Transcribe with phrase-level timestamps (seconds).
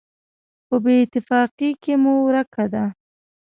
[0.67, 2.85] په بېاتفاقۍ کې مو ورکه ده.